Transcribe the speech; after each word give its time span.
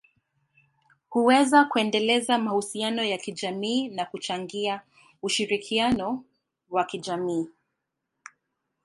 huweza 1.09 1.65
kuendeleza 1.65 2.37
mahusiano 2.37 3.03
ya 3.03 3.17
kijamii 3.17 3.87
na 3.87 4.05
kuchangia 4.05 4.81
ushirikiano 5.21 6.25
wa 6.69 6.83
kijamii. 6.85 7.47